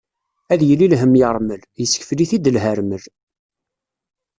Ad 0.53 0.61
yili 0.67 0.87
lhemm 0.91 1.13
yermel, 1.21 1.61
yessekfel-it-id 1.79 2.45
lhermel. 2.55 3.03